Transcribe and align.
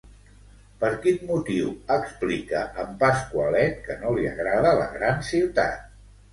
Per 0.83 0.87
quin 1.03 1.19
motiu 1.31 1.69
explica 1.97 2.63
en 2.85 2.97
Pasqualet 3.05 3.79
que 3.87 4.01
no 4.03 4.17
li 4.19 4.27
agrada 4.33 4.75
la 4.83 4.91
gran 4.99 5.25
ciutat? 5.33 5.89